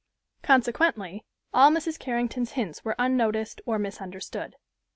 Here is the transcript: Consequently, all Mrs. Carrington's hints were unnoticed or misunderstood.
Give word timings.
Consequently, 0.41 1.23
all 1.53 1.69
Mrs. 1.69 1.99
Carrington's 1.99 2.53
hints 2.53 2.83
were 2.83 2.95
unnoticed 2.97 3.61
or 3.67 3.77
misunderstood. 3.77 4.55